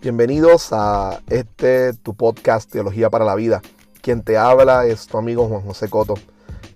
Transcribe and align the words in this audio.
Bienvenidos 0.00 0.68
a 0.70 1.22
este 1.26 1.92
tu 1.92 2.14
podcast 2.14 2.70
Teología 2.70 3.10
para 3.10 3.24
la 3.24 3.34
Vida. 3.34 3.62
Quien 4.00 4.22
te 4.22 4.38
habla 4.38 4.86
es 4.86 5.08
tu 5.08 5.18
amigo 5.18 5.48
Juan 5.48 5.62
José 5.62 5.90
Coto. 5.90 6.14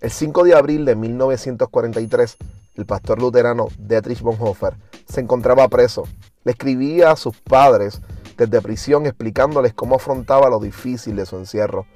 El 0.00 0.10
5 0.10 0.42
de 0.42 0.56
abril 0.56 0.84
de 0.84 0.96
1943, 0.96 2.36
el 2.74 2.84
pastor 2.84 3.22
luterano 3.22 3.68
Dietrich 3.78 4.22
Bonhoeffer 4.22 4.74
se 5.08 5.20
encontraba 5.20 5.68
preso. 5.68 6.02
Le 6.42 6.50
escribía 6.50 7.12
a 7.12 7.16
sus 7.16 7.36
padres 7.38 8.00
desde 8.36 8.60
prisión 8.60 9.06
explicándoles 9.06 9.72
cómo 9.72 9.94
afrontaba 9.94 10.50
lo 10.50 10.58
difícil 10.58 11.14
de 11.14 11.24
su 11.24 11.36
encierro. 11.36 11.86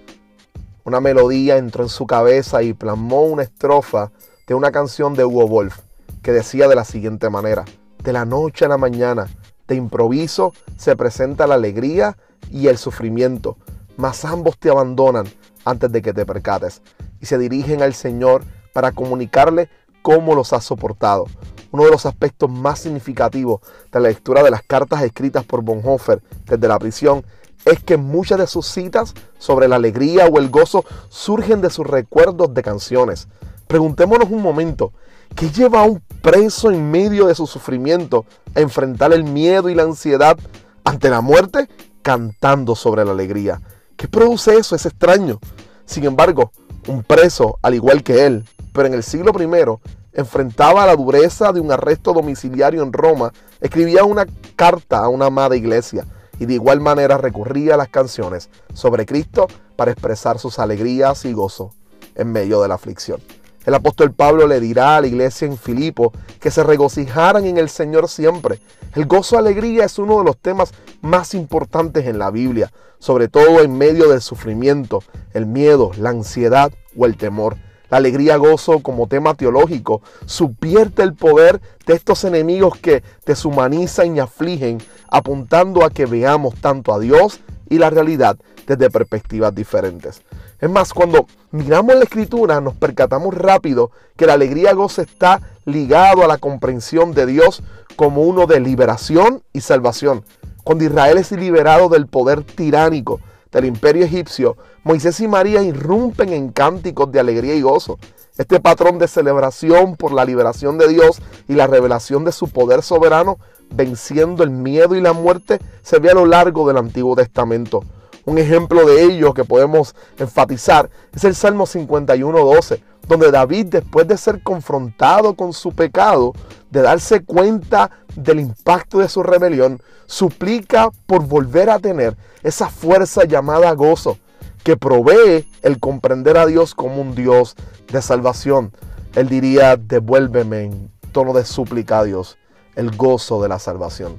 Una 0.85 1.01
melodía 1.01 1.57
entró 1.57 1.83
en 1.83 1.89
su 1.89 2.07
cabeza 2.07 2.63
y 2.63 2.73
plasmó 2.73 3.23
una 3.23 3.43
estrofa 3.43 4.13
de 4.47 4.55
una 4.55 4.71
canción 4.71 5.15
de 5.15 5.25
Hugo 5.25 5.49
Wolf 5.49 5.81
que 6.23 6.31
decía 6.31 6.69
de 6.69 6.77
la 6.77 6.85
siguiente 6.85 7.31
manera, 7.31 7.65
de 8.05 8.13
la 8.13 8.25
noche 8.25 8.65
a 8.65 8.69
la 8.69 8.79
mañana, 8.79 9.27
de 9.67 9.77
improviso, 9.77 10.53
se 10.77 10.97
presenta 10.97 11.47
la 11.47 11.55
alegría 11.55 12.17
y 12.51 12.69
el 12.69 12.79
sufrimiento, 12.79 13.57
mas 13.97 14.25
ambos 14.25 14.59
te 14.59 14.71
abandonan 14.71 15.27
antes 15.65 15.91
de 15.91 16.03
que 16.03 16.13
te 16.13 16.27
percates 16.27 16.83
y 17.21 17.27
se 17.27 17.39
dirigen 17.39 17.83
al 17.83 17.95
Señor 17.95 18.45
para 18.73 18.93
comunicarle 18.93 19.69
cómo 20.03 20.35
los 20.35 20.53
has 20.53 20.65
soportado. 20.65 21.27
Uno 21.73 21.85
de 21.85 21.91
los 21.91 22.07
aspectos 22.07 22.49
más 22.49 22.79
significativos 22.79 23.61
de 23.93 24.01
la 24.01 24.09
lectura 24.09 24.43
de 24.43 24.51
las 24.51 24.63
cartas 24.63 25.03
escritas 25.03 25.45
por 25.45 25.63
Bonhoeffer 25.63 26.23
desde 26.45 26.69
la 26.69 26.79
prisión 26.79 27.25
es 27.65 27.83
que 27.83 27.97
muchas 27.97 28.39
de 28.39 28.47
sus 28.47 28.67
citas 28.67 29.15
sobre 29.39 29.67
la 29.67 29.77
alegría 29.77 30.27
o 30.27 30.39
el 30.39 30.51
gozo 30.51 30.85
surgen 31.09 31.61
de 31.61 31.71
sus 31.71 31.87
recuerdos 31.87 32.55
de 32.55 32.63
canciones. 32.63 33.29
Preguntémonos 33.67 34.31
un 34.31 34.41
momento, 34.41 34.93
¿qué 35.35 35.51
lleva 35.51 35.81
a 35.81 35.85
un 35.85 36.01
preso 36.27 36.73
en 36.73 36.91
medio 36.91 37.29
de 37.29 37.37
su 37.37 37.47
sufrimiento 37.47 38.25
a 38.57 38.61
enfrentar 38.61 39.13
el 39.13 39.23
miedo 39.23 39.71
y 39.71 39.77
la 39.77 39.85
ansiedad 39.85 40.37
ante 40.83 41.09
la 41.09 41.21
muerte 41.21 41.69
cantando 42.03 42.75
sobre 42.75 43.05
la 43.05 43.13
alegría? 43.13 43.63
¿Qué 43.97 44.09
produce 44.09 44.57
eso? 44.57 44.75
Es 44.75 44.87
extraño. 44.87 45.39
Sin 45.85 46.03
embargo, 46.03 46.51
un 46.89 47.05
preso, 47.05 47.61
al 47.63 47.77
igual 47.77 48.03
que 48.03 48.27
él, 48.27 48.45
pero 48.73 48.89
en 48.89 48.95
el 48.95 49.05
siglo 49.05 49.31
I, 49.41 50.19
enfrentaba 50.19 50.85
la 50.85 50.97
dureza 50.97 51.53
de 51.53 51.61
un 51.61 51.71
arresto 51.71 52.13
domiciliario 52.13 52.83
en 52.83 52.93
Roma, 52.93 53.33
escribía 53.61 54.03
una 54.03 54.27
carta 54.57 54.99
a 54.99 55.09
una 55.09 55.27
amada 55.27 55.55
iglesia 55.55 56.09
y 56.41 56.47
de 56.47 56.55
igual 56.55 56.81
manera 56.81 57.19
recurría 57.19 57.75
a 57.75 57.77
las 57.77 57.89
canciones 57.89 58.51
sobre 58.75 59.07
Cristo 59.07 59.47
para 59.77 59.93
expresar 59.93 60.41
sus 60.41 60.59
alegrías 60.59 61.25
y 61.25 61.33
gozo 61.33 61.73
en 62.17 62.33
medio 62.33 62.61
de 62.63 62.67
la 62.67 62.75
aflicción. 62.75 63.21
El 63.67 63.75
apóstol 63.75 64.13
Pablo 64.13 64.47
le 64.47 64.61
dirá 64.61 64.97
a 64.97 65.01
la 65.01 65.09
iglesia 65.09 65.45
en 65.45 65.59
Filipo 65.59 66.13
que 66.41 66.53
se 66.53 66.63
regocijaran 66.63 67.45
en 67.47 67.59
el 67.59 67.69
Señor 67.69 68.09
siempre. 68.09 68.61
El 68.95 69.07
gozo 69.07 69.37
alegría 69.37 69.85
es 69.85 69.99
uno 69.99 70.19
de 70.19 70.25
los 70.25 70.37
temas 70.37 70.73
más 71.03 71.35
importantes 71.35 72.07
en 72.07 72.21
la 72.21 72.31
Biblia, 72.31 72.73
sobre 73.01 73.27
todo 73.27 73.61
en 73.63 73.77
medio 73.77 74.09
del 74.09 74.23
sufrimiento, 74.23 75.03
el 75.35 75.47
miedo, 75.47 75.91
la 75.99 76.11
ansiedad 76.11 76.71
o 76.97 77.07
el 77.07 77.17
temor. 77.17 77.57
La 77.91 77.97
alegría 77.97 78.37
gozo 78.37 78.81
como 78.81 79.09
tema 79.09 79.35
teológico 79.35 80.01
subvierte 80.27 81.03
el 81.03 81.15
poder 81.15 81.61
de 81.87 81.95
estos 81.95 82.23
enemigos 82.23 82.79
que 82.79 83.03
deshumanizan 83.27 84.17
y 84.17 84.21
afligen, 84.21 84.79
apuntando 85.09 85.85
a 85.85 85.91
que 85.91 86.07
veamos 86.07 86.55
tanto 86.61 86.95
a 86.95 87.01
Dios 87.01 87.41
y 87.69 87.79
la 87.79 87.91
realidad 87.91 88.37
desde 88.67 88.91
perspectivas 88.91 89.55
diferentes. 89.55 90.23
Es 90.61 90.71
más, 90.71 90.93
cuando 90.93 91.27
miramos 91.51 91.95
la 91.95 92.05
escritura 92.05 92.61
nos 92.61 92.75
percatamos 92.75 93.35
rápido 93.35 93.91
que 94.17 94.27
la 94.27 94.35
alegría 94.35 94.73
gozo 94.73 95.03
está 95.03 95.41
ligado 95.65 96.25
a 96.25 96.29
la 96.29 96.39
comprensión 96.39 97.13
de 97.13 97.27
Dios 97.27 97.63
como 97.97 98.23
uno 98.23 98.47
de 98.47 98.61
liberación 98.61 99.43
y 99.53 99.61
salvación. 99.61 100.25
Cuando 100.65 100.85
Israel 100.85 101.19
es 101.19 101.31
liberado 101.33 101.89
del 101.89 102.07
poder 102.07 102.43
tiránico 102.43 103.21
del 103.53 103.67
imperio 103.67 104.05
egipcio, 104.05 104.57
Moisés 104.83 105.21
y 105.21 105.29
María 105.29 105.63
irrumpen 105.63 106.33
en 106.33 106.51
cánticos 106.51 107.11
de 107.11 107.21
alegría 107.21 107.55
y 107.55 107.63
gozo. 107.63 107.99
Este 108.39 108.61
patrón 108.61 108.99
de 108.99 109.09
celebración 109.09 109.97
por 109.97 110.13
la 110.13 110.25
liberación 110.25 110.77
de 110.77 110.89
Dios 110.89 111.23
y 111.49 111.55
la 111.55 111.67
revelación 111.67 112.25
de 112.25 112.33
su 112.33 112.49
poder 112.49 112.83
soberano, 112.83 113.39
venciendo 113.71 114.45
el 114.45 114.51
miedo 114.51 114.95
y 114.95 115.01
la 115.01 115.13
muerte, 115.13 115.59
se 115.83 115.99
ve 115.99 116.11
a 116.11 116.15
lo 116.15 116.27
largo 116.27 116.69
del 116.69 116.77
Antiguo 116.77 117.17
Testamento. 117.17 117.83
Un 118.27 118.39
ejemplo 118.39 118.85
de 118.85 119.05
ello 119.05 119.33
que 119.33 119.45
podemos 119.45 119.95
enfatizar 120.19 120.91
es 121.15 121.23
el 121.23 121.37
Salmo 121.37 121.65
51.12, 121.65 122.81
donde 123.07 123.31
David, 123.31 123.67
después 123.67 124.09
de 124.09 124.17
ser 124.17 124.43
confrontado 124.43 125.35
con 125.35 125.53
su 125.53 125.73
pecado, 125.73 126.33
de 126.69 126.83
darse 126.83 127.25
cuenta 127.25 127.89
del 128.17 128.41
impacto 128.41 128.99
de 128.99 129.09
su 129.09 129.23
rebelión, 129.23 129.81
suplica 130.07 130.91
por 131.07 131.25
volver 131.25 131.71
a 131.71 131.79
tener 131.79 132.17
esa 132.43 132.69
fuerza 132.69 133.25
llamada 133.25 133.71
gozo, 133.75 134.19
que 134.65 134.77
provee 134.77 135.49
el 135.63 135.79
comprender 135.79 136.37
a 136.37 136.47
Dios 136.47 136.75
como 136.75 137.01
un 137.01 137.15
Dios 137.15 137.55
de 137.93 138.03
salvación. 138.03 138.73
Él 139.15 139.29
diría, 139.29 139.77
devuélveme 139.77 140.65
en 140.65 140.91
tono 141.13 141.33
de 141.33 141.45
súplica 141.45 142.01
a 142.01 142.05
Dios 142.05 142.39
el 142.75 142.91
gozo 142.97 143.41
de 143.41 143.49
la 143.49 143.61
salvación. 143.61 144.17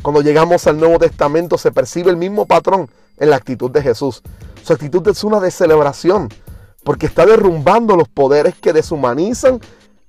Cuando 0.00 0.22
llegamos 0.22 0.68
al 0.68 0.78
Nuevo 0.78 1.00
Testamento 1.00 1.58
se 1.58 1.72
percibe 1.72 2.12
el 2.12 2.16
mismo 2.16 2.46
patrón 2.46 2.88
en 3.18 3.30
la 3.30 3.36
actitud 3.36 3.70
de 3.70 3.82
Jesús. 3.82 4.22
Su 4.62 4.72
actitud 4.72 5.06
es 5.08 5.24
una 5.24 5.40
de 5.40 5.50
celebración, 5.50 6.28
porque 6.84 7.06
está 7.06 7.26
derrumbando 7.26 7.96
los 7.96 8.08
poderes 8.08 8.54
que 8.54 8.72
deshumanizan 8.72 9.60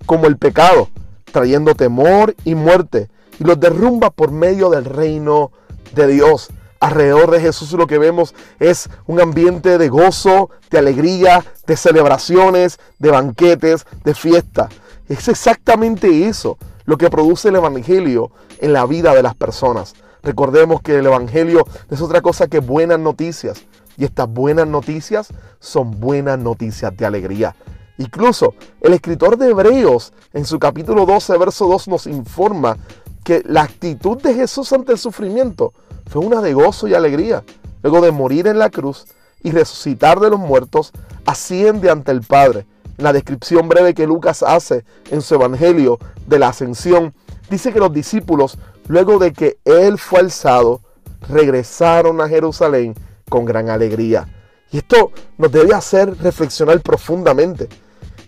como 0.05 0.27
el 0.27 0.37
pecado, 0.37 0.89
trayendo 1.31 1.75
temor 1.75 2.35
y 2.45 2.55
muerte, 2.55 3.09
y 3.39 3.43
los 3.43 3.59
derrumba 3.59 4.09
por 4.09 4.31
medio 4.31 4.69
del 4.69 4.85
reino 4.85 5.51
de 5.93 6.07
Dios. 6.07 6.49
Alrededor 6.79 7.31
de 7.31 7.41
Jesús 7.41 7.73
lo 7.73 7.87
que 7.87 7.97
vemos 7.97 8.33
es 8.59 8.89
un 9.05 9.19
ambiente 9.19 9.77
de 9.77 9.89
gozo, 9.89 10.49
de 10.71 10.79
alegría, 10.79 11.43
de 11.67 11.75
celebraciones, 11.75 12.79
de 12.99 13.11
banquetes, 13.11 13.85
de 14.05 14.15
fiesta. 14.15 14.69
Es 15.09 15.27
exactamente 15.27 16.27
eso 16.27 16.57
lo 16.85 16.97
que 16.97 17.09
produce 17.09 17.49
el 17.49 17.57
Evangelio 17.57 18.31
en 18.59 18.73
la 18.73 18.85
vida 18.85 19.13
de 19.13 19.23
las 19.23 19.35
personas. 19.35 19.93
Recordemos 20.23 20.81
que 20.81 20.97
el 20.97 21.05
Evangelio 21.05 21.65
es 21.89 22.01
otra 22.01 22.21
cosa 22.21 22.47
que 22.47 22.59
buenas 22.59 22.99
noticias. 22.99 23.63
Y 23.97 24.05
estas 24.05 24.29
buenas 24.29 24.67
noticias 24.67 25.29
son 25.59 25.99
buenas 25.99 26.39
noticias 26.39 26.95
de 26.95 27.05
alegría. 27.05 27.55
Incluso 27.97 28.53
el 28.79 28.93
escritor 28.93 29.37
de 29.37 29.49
Hebreos 29.49 30.13
en 30.33 30.45
su 30.45 30.57
capítulo 30.57 31.05
12, 31.05 31.37
verso 31.37 31.67
2 31.67 31.89
nos 31.89 32.07
informa 32.07 32.77
que 33.25 33.43
la 33.45 33.63
actitud 33.63 34.17
de 34.21 34.33
Jesús 34.33 34.71
ante 34.71 34.93
el 34.93 34.97
sufrimiento 34.97 35.73
fue 36.09 36.25
una 36.25 36.41
de 36.41 36.53
gozo 36.53 36.87
y 36.87 36.93
alegría. 36.93 37.43
Luego 37.83 38.01
de 38.01 38.11
morir 38.11 38.47
en 38.47 38.57
la 38.57 38.69
cruz 38.69 39.05
y 39.43 39.51
resucitar 39.51 40.19
de 40.19 40.29
los 40.29 40.39
muertos, 40.39 40.91
asciende 41.25 41.89
ante 41.89 42.11
el 42.11 42.21
Padre. 42.21 42.65
La 42.97 43.13
descripción 43.13 43.69
breve 43.69 43.93
que 43.93 44.07
Lucas 44.07 44.43
hace 44.43 44.83
en 45.11 45.21
su 45.21 45.35
Evangelio 45.35 45.99
de 46.25 46.39
la 46.39 46.49
ascensión, 46.49 47.13
dice 47.49 47.71
que 47.71 47.79
los 47.79 47.93
discípulos 47.93 48.57
luego 48.89 49.19
de 49.19 49.33
que 49.33 49.59
él 49.65 49.99
fue 49.99 50.19
alzado, 50.19 50.81
regresaron 51.29 52.19
a 52.21 52.27
Jerusalén 52.27 52.95
con 53.29 53.45
gran 53.45 53.69
alegría. 53.69 54.27
Y 54.71 54.79
esto 54.79 55.11
nos 55.37 55.51
debe 55.51 55.75
hacer 55.75 56.17
reflexionar 56.17 56.81
profundamente. 56.81 57.69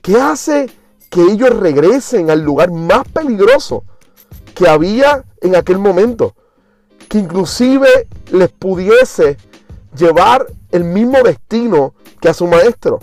¿Qué 0.04 0.22
hace 0.22 0.70
que 1.10 1.22
ellos 1.22 1.50
regresen 1.50 2.30
al 2.30 2.42
lugar 2.42 2.72
más 2.72 3.08
peligroso 3.08 3.84
que 4.54 4.70
había 4.70 5.26
en 5.42 5.56
aquel 5.56 5.80
momento? 5.80 6.36
Que 7.10 7.18
inclusive 7.18 8.08
les 8.32 8.50
pudiese 8.52 9.38
llevar 9.98 10.46
el 10.72 10.84
mismo 10.84 11.24
destino 11.24 11.96
que 12.20 12.30
a 12.30 12.36
su 12.36 12.46
maestro. 12.46 13.00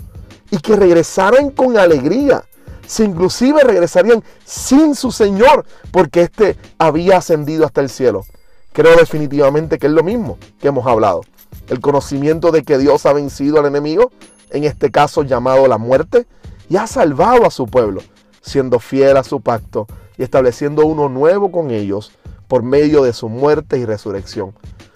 Y 0.49 0.59
que 0.59 0.77
regresaran 0.77 1.51
con 1.51 1.77
alegría 1.77 2.45
si 2.89 3.03
inclusive 3.03 3.63
regresarían 3.63 4.23
sin 4.45 4.95
su 4.95 5.11
Señor, 5.11 5.63
porque 5.91 6.23
éste 6.23 6.57
había 6.79 7.17
ascendido 7.17 7.63
hasta 7.63 7.81
el 7.81 7.89
cielo. 7.89 8.25
Creo 8.73 8.97
definitivamente 8.97 9.77
que 9.77 9.85
es 9.85 9.93
lo 9.93 10.01
mismo 10.01 10.39
que 10.59 10.69
hemos 10.69 10.87
hablado. 10.87 11.21
El 11.67 11.81
conocimiento 11.81 12.51
de 12.51 12.63
que 12.63 12.79
Dios 12.79 13.05
ha 13.05 13.13
vencido 13.13 13.59
al 13.59 13.67
enemigo, 13.67 14.11
en 14.49 14.63
este 14.63 14.89
caso 14.89 15.21
llamado 15.21 15.67
la 15.67 15.77
muerte, 15.77 16.25
y 16.67 16.77
ha 16.77 16.87
salvado 16.87 17.45
a 17.45 17.51
su 17.51 17.67
pueblo, 17.67 18.01
siendo 18.41 18.79
fiel 18.79 19.17
a 19.17 19.23
su 19.23 19.39
pacto 19.39 19.85
y 20.17 20.23
estableciendo 20.23 20.87
uno 20.87 21.09
nuevo 21.09 21.51
con 21.51 21.69
ellos 21.69 22.11
por 22.47 22.63
medio 22.63 23.03
de 23.03 23.13
su 23.13 23.29
muerte 23.29 23.77
y 23.77 23.85
resurrección. 23.85 24.55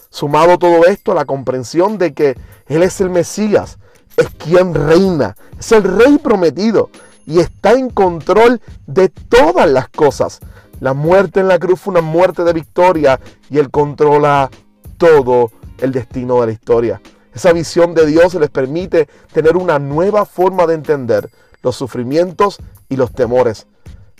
Sumado 0.10 0.58
todo 0.58 0.88
esto 0.88 1.12
a 1.12 1.16
la 1.16 1.26
comprensión 1.26 2.00
de 2.00 2.16
que 2.16 2.38
Él 2.66 2.82
es 2.82 3.00
el 3.02 3.12
Mesías, 3.12 3.78
es 4.18 4.30
quien 4.32 4.74
reina, 4.74 5.38
es 5.60 5.72
el 5.72 5.84
rey 5.84 6.18
prometido, 6.18 6.90
y 7.26 7.40
está 7.40 7.74
en 7.74 7.90
control 7.90 8.62
de 8.88 9.10
todas 9.10 9.70
las 9.70 9.90
cosas. 9.90 10.40
La 10.80 10.94
muerte 10.94 11.40
en 11.40 11.48
la 11.48 11.60
cruz 11.60 11.80
fue 11.80 11.92
una 11.92 12.02
muerte 12.02 12.44
de 12.44 12.54
victoria 12.54 13.20
y 13.50 13.60
Él 13.60 13.70
controla 13.70 14.50
todo 14.98 15.52
el 15.80 15.92
destino 15.92 16.42
de 16.42 16.48
la 16.48 16.52
historia. 16.52 17.02
Esa 17.34 17.52
visión 17.52 17.94
de 17.94 18.06
Dios 18.06 18.34
les 18.36 18.50
permite 18.50 19.08
tener 19.32 19.58
una 19.58 19.80
nueva 19.80 20.26
forma 20.26 20.68
de 20.68 20.76
entender 20.76 21.30
los 21.62 21.76
sufrimientos 21.76 22.60
y 22.90 22.96
los 22.96 23.12
temores. 23.12 23.66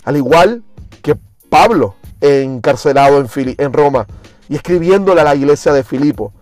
Al 0.04 0.16
igual 0.16 0.64
que 1.02 1.16
Pablo, 1.48 1.94
encarcelado 2.20 3.18
en, 3.18 3.72
Roma, 3.72 4.06
y 4.48 4.56
escribiéndole 4.56 5.20
a 5.20 5.24
la 5.24 5.34
iglesia 5.34 5.72
de 5.72 5.84
Filipo, 5.84 6.32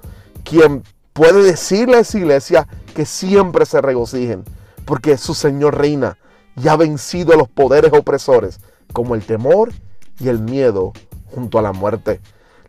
quien 0.45 0.83
puede 1.13 1.43
decirle 1.43 1.97
a 1.97 2.01
esa 2.01 2.19
iglesia 2.19 2.69
que 2.95 3.05
siempre 3.05 3.67
se 3.67 3.81
regocijen, 3.81 4.45
porque 4.85 5.19
su 5.19 5.35
Señor 5.35 5.77
reina 5.77 6.17
y 6.57 6.69
ha 6.69 6.77
vencido 6.77 7.33
a 7.33 7.37
los 7.37 7.49
poderes 7.49 7.93
opresores, 7.93 8.61
como 8.93 9.15
el 9.15 9.25
temor 9.25 9.73
y 10.19 10.29
el 10.29 10.39
miedo 10.39 10.93
junto 11.35 11.59
a 11.59 11.63
la 11.63 11.73
muerte. 11.73 12.21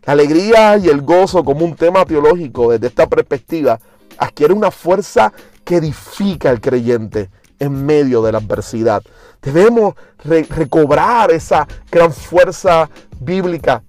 La 0.04 0.12
alegría 0.12 0.76
y 0.76 0.88
el 0.88 1.02
gozo 1.02 1.44
como 1.44 1.64
un 1.64 1.76
tema 1.76 2.04
teológico 2.04 2.72
desde 2.72 2.88
esta 2.88 3.06
perspectiva 3.06 3.80
adquiere 4.18 4.52
una 4.52 4.70
fuerza 4.70 5.32
que 5.64 5.76
edifica 5.76 6.50
al 6.50 6.60
creyente 6.60 7.30
en 7.58 7.86
medio 7.86 8.22
de 8.22 8.32
la 8.32 8.38
adversidad. 8.38 9.02
Debemos 9.40 9.94
recobrar 10.22 11.30
esa 11.30 11.66
gran 11.90 12.12
fuerza 12.12 12.90
bíblica 13.20 13.82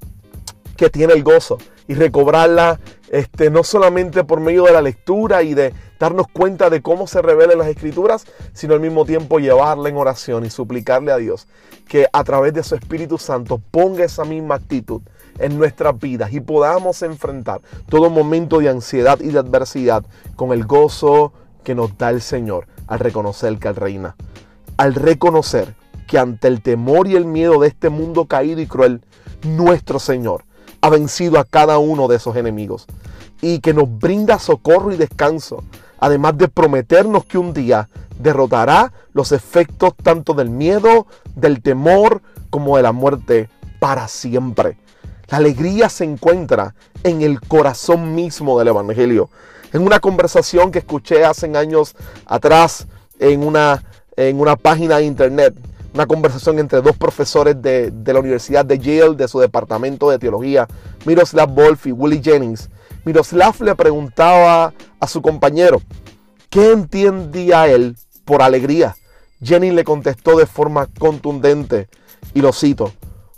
que 0.78 0.90
tiene 0.90 1.14
el 1.14 1.24
gozo 1.24 1.58
y 1.88 1.94
recobrarla 1.94 2.80
este, 3.10 3.50
no 3.50 3.64
solamente 3.64 4.24
por 4.24 4.40
medio 4.40 4.64
de 4.64 4.74
la 4.74 4.82
lectura 4.82 5.44
y 5.44 5.54
de 5.54 5.74
darnos 6.00 6.28
cuenta 6.28 6.70
de 6.70 6.82
cómo 6.82 7.08
se 7.08 7.22
revelan 7.22 7.58
las 7.58 7.68
escrituras, 7.68 8.26
sino 8.54 8.74
al 8.74 8.80
mismo 8.80 9.06
tiempo 9.06 9.40
llevarla 9.40 9.90
en 9.90 9.98
oración 9.98 10.46
y 10.46 10.50
suplicarle 10.50 11.12
a 11.12 11.18
Dios 11.18 11.48
que 11.88 12.08
a 12.12 12.24
través 12.24 12.54
de 12.54 12.64
su 12.64 12.76
Espíritu 12.76 13.18
Santo 13.18 13.62
ponga 13.72 14.04
esa 14.04 14.26
misma 14.26 14.56
actitud 14.56 15.02
en 15.40 15.58
nuestras 15.58 16.00
vidas 16.00 16.34
y 16.34 16.40
podamos 16.40 17.02
enfrentar 17.02 17.62
todo 17.90 18.10
momento 18.10 18.60
de 18.60 18.70
ansiedad 18.70 19.20
y 19.20 19.30
de 19.30 19.40
adversidad 19.40 20.04
con 20.36 20.52
el 20.52 20.66
gozo 20.66 21.34
que 21.64 21.76
nos 21.76 21.98
da 21.98 22.10
el 22.10 22.22
Señor 22.22 22.68
al 22.88 23.00
reconocer 23.00 23.58
que 23.60 23.68
Él 23.68 23.76
reina, 23.76 24.16
al 24.78 24.94
reconocer 24.94 25.76
que 26.08 26.20
ante 26.20 26.48
el 26.48 26.62
temor 26.62 27.08
y 27.08 27.16
el 27.16 27.26
miedo 27.26 27.60
de 27.60 27.68
este 27.68 27.90
mundo 27.90 28.26
caído 28.26 28.62
y 28.62 28.68
cruel, 28.68 29.02
nuestro 29.44 30.00
Señor 30.00 30.44
ha 30.82 30.90
vencido 30.90 31.40
a 31.40 31.46
cada 31.46 31.80
uno 31.80 32.08
de 32.08 32.18
esos 32.18 32.36
enemigos 32.36 32.86
y 33.42 33.60
que 33.60 33.74
nos 33.74 34.00
brinda 34.00 34.40
socorro 34.40 34.92
y 34.92 34.98
descanso, 34.98 35.64
además 36.06 36.38
de 36.38 36.48
prometernos 36.48 37.26
que 37.26 37.40
un 37.40 37.52
día 37.52 37.90
derrotará 38.20 38.94
los 39.14 39.32
efectos 39.32 39.96
tanto 40.04 40.36
del 40.36 40.52
miedo, 40.52 41.08
del 41.36 41.64
temor, 41.64 42.22
como 42.52 42.78
de 42.78 42.84
la 42.84 42.92
muerte 42.92 43.50
para 43.80 44.08
siempre. 44.08 44.78
La 45.30 45.38
alegría 45.38 45.90
se 45.90 46.04
encuentra 46.04 46.76
en 47.04 47.24
el 47.24 47.42
corazón 47.42 48.14
mismo 48.14 48.60
del 48.60 48.68
Evangelio. 48.68 49.32
En 49.74 49.82
una 49.82 50.00
conversación 50.00 50.72
que 50.72 50.78
escuché 50.78 51.26
hace 51.26 51.48
años 51.58 51.96
atrás 52.28 52.86
en 53.18 53.42
una, 53.44 53.84
en 54.16 54.40
una 54.40 54.58
página 54.58 54.98
de 54.98 55.06
internet, 55.06 55.56
una 55.96 56.06
conversación 56.06 56.60
entre 56.60 56.82
dos 56.82 56.96
profesores 56.98 57.60
de, 57.60 57.92
la 58.06 58.20
Universidad 58.20 58.64
de 58.64 58.78
Yale, 58.78 59.16
de 59.16 59.28
su 59.28 59.40
departamento 59.40 60.12
de 60.12 60.20
teología, 60.20 60.68
Miroslav 61.04 61.50
Wolf 61.50 61.88
y 61.88 61.92
Willie 61.94 62.22
Jennings. 62.22 62.70
Miroslav 63.06 63.62
le 63.62 63.76
preguntaba 63.76 64.74
a 65.00 65.08
su 65.08 65.22
compañero, 65.22 65.80
¿qué 66.50 66.72
entendía 66.72 67.68
él 67.68 67.96
por 68.26 68.42
alegría? 68.42 68.96
Jennings 69.44 69.76
le 69.76 69.84
contestó 69.84 70.36
de 70.38 70.48
forma 70.48 70.88
contundente, 70.88 71.88
y 72.34 72.42
lo 72.42 72.52
cito, 72.52 72.94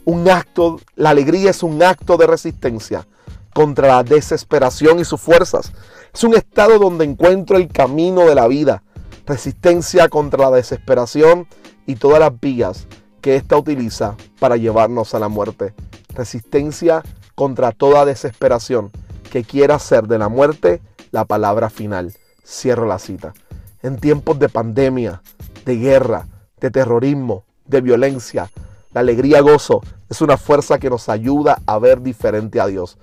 un 0.06 0.30
acto, 0.30 0.80
la 0.96 1.10
alegría 1.10 1.50
es 1.50 1.64
un 1.64 1.84
acto 1.84 2.16
de 2.16 2.28
resistencia 2.28 3.06
contra 3.54 3.90
la 3.90 4.04
desesperación 4.04 5.00
y 5.00 5.06
sus 5.06 5.20
fuerzas. 5.20 5.74
Es 6.14 6.24
un 6.24 6.34
estado 6.34 6.80
donde 6.80 7.04
encuentro 7.04 7.58
el 7.58 7.68
camino 7.68 8.22
de 8.22 8.36
la 8.36 8.48
vida, 8.48 8.84
resistencia 9.26 10.08
contra 10.08 10.50
la 10.50 10.56
desesperación 10.56 11.46
y 11.86 11.96
todas 11.96 12.22
las 12.22 12.40
vías 12.40 12.88
que 13.20 13.36
ésta 13.36 13.58
utiliza 13.58 14.16
para 14.40 14.56
llevarnos 14.56 15.14
a 15.14 15.20
la 15.20 15.28
muerte. 15.28 15.74
Resistencia 16.16 17.04
contra 17.36 17.74
toda 17.74 18.06
desesperación 18.06 18.92
que 19.28 19.44
quiera 19.44 19.76
hacer 19.76 20.08
de 20.08 20.18
la 20.18 20.30
muerte 20.30 20.82
la 21.12 21.26
palabra 21.26 21.70
final. 21.70 22.14
Cierro 22.46 22.86
la 22.86 23.00
cita. 23.00 23.34
En 23.82 23.98
tiempos 23.98 24.40
de 24.40 24.50
pandemia, 24.50 25.22
de 25.66 25.76
guerra, 25.78 26.28
de 26.60 26.72
terrorismo, 26.72 27.46
de 27.66 27.82
violencia, 27.82 28.50
la 28.94 29.02
alegría 29.02 29.42
gozo 29.42 29.82
es 30.10 30.22
una 30.22 30.38
fuerza 30.38 30.80
que 30.80 30.90
nos 30.90 31.10
ayuda 31.10 31.62
a 31.66 31.78
ver 31.78 32.02
diferente 32.02 32.60
a 32.60 32.68
Dios, 32.68 32.98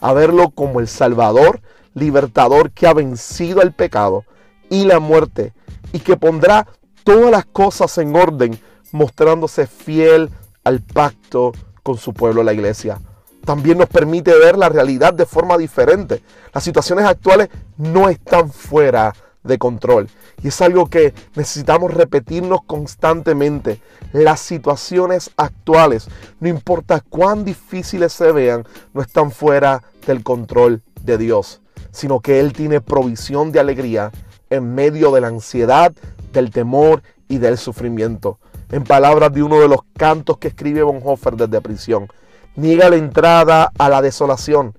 a 0.00 0.12
verlo 0.12 0.50
como 0.50 0.80
el 0.80 0.88
Salvador, 0.88 1.60
libertador 1.94 2.70
que 2.70 2.86
ha 2.86 2.94
vencido 2.94 3.62
el 3.62 3.72
pecado 3.72 4.24
y 4.68 4.84
la 4.84 5.00
muerte 5.00 5.52
y 5.92 6.00
que 6.00 6.16
pondrá 6.16 6.66
todas 7.04 7.30
las 7.30 7.46
cosas 7.46 7.96
en 7.98 8.14
orden, 8.14 8.58
mostrándose 8.92 9.66
fiel 9.66 10.30
al 10.62 10.80
pacto 10.80 11.52
con 11.82 11.96
su 11.96 12.12
pueblo, 12.12 12.42
la 12.42 12.52
iglesia. 12.52 13.00
También 13.44 13.78
nos 13.78 13.88
permite 13.88 14.36
ver 14.38 14.56
la 14.56 14.68
realidad 14.68 15.14
de 15.14 15.26
forma 15.26 15.56
diferente. 15.56 16.22
Las 16.52 16.64
situaciones 16.64 17.04
actuales 17.06 17.48
no 17.76 18.08
están 18.08 18.50
fuera 18.50 19.14
de 19.42 19.58
control. 19.58 20.08
Y 20.42 20.48
es 20.48 20.60
algo 20.60 20.88
que 20.88 21.14
necesitamos 21.34 21.94
repetirnos 21.94 22.60
constantemente. 22.66 23.80
Las 24.12 24.40
situaciones 24.40 25.30
actuales, 25.36 26.08
no 26.40 26.48
importa 26.48 27.00
cuán 27.00 27.44
difíciles 27.44 28.12
se 28.12 28.32
vean, 28.32 28.64
no 28.92 29.02
están 29.02 29.30
fuera 29.30 29.82
del 30.06 30.22
control 30.22 30.82
de 31.02 31.18
Dios, 31.18 31.60
sino 31.90 32.20
que 32.20 32.40
Él 32.40 32.52
tiene 32.52 32.80
provisión 32.80 33.52
de 33.52 33.60
alegría 33.60 34.10
en 34.50 34.74
medio 34.74 35.12
de 35.12 35.20
la 35.20 35.28
ansiedad, 35.28 35.92
del 36.32 36.50
temor 36.50 37.02
y 37.28 37.38
del 37.38 37.58
sufrimiento. 37.58 38.38
En 38.70 38.84
palabras 38.84 39.32
de 39.32 39.42
uno 39.42 39.60
de 39.60 39.68
los 39.68 39.80
cantos 39.96 40.38
que 40.38 40.48
escribe 40.48 40.82
Bonhoeffer 40.82 41.36
desde 41.36 41.60
prisión, 41.60 42.08
niega 42.56 42.90
la 42.90 42.96
entrada 42.96 43.72
a 43.78 43.88
la 43.88 44.02
desolación 44.02 44.74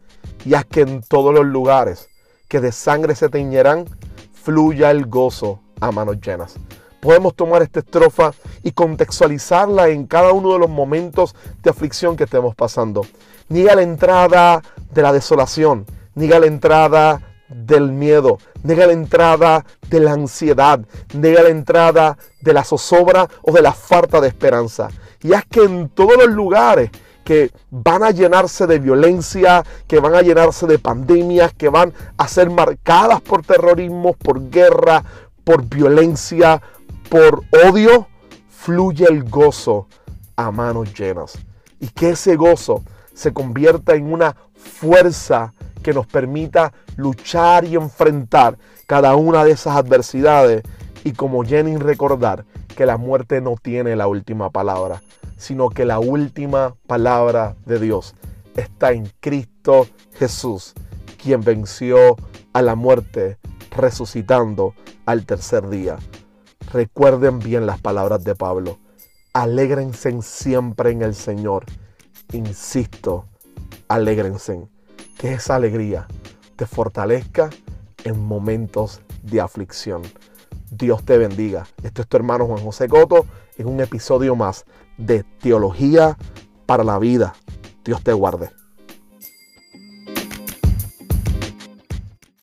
y 0.46 0.54
haz 0.54 0.66
que 0.66 0.82
en 0.82 1.02
todos 1.02 1.34
los 1.34 1.46
lugares 1.46 2.10
que 2.48 2.60
de 2.60 2.72
sangre 2.72 3.16
se 3.16 3.30
teñerán, 3.30 3.86
fluya 4.34 4.92
el 4.92 5.06
gozo 5.06 5.62
a 5.80 5.92
manos 5.92 6.20
llenas. 6.20 6.56
Podemos 7.00 7.36
tomar 7.36 7.62
esta 7.62 7.80
estrofa 7.80 8.34
y 8.62 8.72
contextualizarla 8.72 9.90
en 9.90 10.06
cada 10.06 10.34
uno 10.34 10.54
de 10.54 10.60
los 10.60 10.70
momentos 10.70 11.36
de 11.64 11.70
aflicción 11.70 12.16
que 12.16 12.26
estemos 12.26 12.56
pasando. 12.56 13.06
Niega 13.50 13.76
la 13.76 13.82
entrada 13.82 14.62
de 14.92 15.02
la 15.02 15.12
desolación, 15.12 15.86
niega 16.14 16.40
la 16.40 16.46
entrada 16.46 17.32
del 17.48 17.92
miedo, 17.92 18.38
nega 18.64 18.88
la 18.88 18.94
entrada 18.94 19.66
de 19.90 20.00
la 20.00 20.14
ansiedad, 20.14 20.80
nega 21.14 21.44
la 21.44 21.50
entrada 21.50 22.18
de 22.42 22.54
la 22.54 22.64
zozobra 22.64 23.28
o 23.42 23.52
de 23.52 23.62
la 23.62 23.74
falta 23.74 24.22
de 24.22 24.28
esperanza. 24.28 24.90
Y 25.22 25.34
es 25.34 25.46
que 25.46 25.64
en 25.64 25.90
todos 25.90 26.18
los 26.18 26.30
lugares 26.30 26.90
que 27.24 27.52
van 27.70 28.04
a 28.04 28.12
llenarse 28.12 28.68
de 28.68 28.80
violencia, 28.80 29.64
que 29.88 30.00
van 30.00 30.16
a 30.16 30.22
llenarse 30.22 30.68
de 30.68 30.80
pandemias, 30.80 31.54
que 31.54 31.70
van 31.70 31.94
a 32.18 32.28
ser 32.28 32.50
marcadas 32.50 33.22
por 33.22 33.46
terrorismo, 33.46 34.14
por 34.14 34.50
guerra, 34.50 35.04
por 35.44 35.64
violencia, 35.64 36.62
por 37.10 37.44
odio, 37.68 38.08
fluye 38.50 39.06
el 39.06 39.24
gozo 39.24 39.88
a 40.36 40.52
manos 40.52 40.94
llenas. 40.94 41.38
Y 41.80 41.88
que 41.90 42.12
ese 42.12 42.36
gozo 42.36 42.84
se 43.14 43.34
convierta 43.34 43.96
en 43.96 44.12
una 44.12 44.36
fuerza 44.56 45.54
que 45.82 45.94
nos 45.94 46.08
permita 46.08 46.74
luchar 46.96 47.66
y 47.66 47.76
enfrentar 47.76 48.58
cada 48.86 49.16
una 49.16 49.44
de 49.44 49.52
esas 49.52 49.76
adversidades 49.76 50.64
y 51.04 51.14
como 51.14 51.44
Jenny 51.44 51.78
recordar 51.78 52.46
que 52.76 52.86
la 52.86 52.98
muerte 52.98 53.42
no 53.42 53.56
tiene 53.62 53.96
la 53.96 54.08
última 54.08 54.50
palabra, 54.50 55.02
sino 55.42 55.70
que 55.70 55.86
la 55.86 55.98
última 55.98 56.76
palabra 56.86 57.56
de 57.66 57.80
Dios 57.80 58.14
está 58.56 58.92
en 58.92 59.12
Cristo 59.20 59.88
Jesús, 60.14 60.76
quien 61.18 61.42
venció 61.42 62.16
a 62.54 62.62
la 62.62 62.76
muerte 62.76 63.40
resucitando 63.72 64.76
al 65.08 65.26
tercer 65.26 65.68
día. 65.68 65.98
Recuerden 66.72 67.40
bien 67.40 67.66
las 67.66 67.82
palabras 67.82 68.24
de 68.24 68.36
Pablo. 68.36 68.78
Alégrense 69.34 70.22
siempre 70.22 70.92
en 70.92 71.02
el 71.02 71.16
Señor. 71.16 71.66
Insisto, 72.34 73.26
alégrense 73.88 74.62
que 75.18 75.34
esa 75.34 75.56
alegría 75.56 76.06
te 76.56 76.68
fortalezca 76.68 77.50
en 78.04 78.24
momentos 78.24 79.02
de 79.24 79.42
aflicción. 79.42 80.04
Dios 80.70 81.04
te 81.04 81.18
bendiga. 81.18 81.66
Este 81.82 82.04
es 82.04 82.08
tu 82.08 82.16
hermano 82.16 82.46
Juan 82.46 82.64
José 82.64 82.88
Coto 82.88 83.26
en 83.62 83.68
un 83.68 83.80
episodio 83.80 84.36
más 84.36 84.66
de 84.98 85.24
Teología 85.24 86.18
para 86.66 86.84
la 86.84 87.00
Vida. 87.00 87.34
Dios 87.84 88.04
te 88.04 88.14
guarde. 88.14 88.61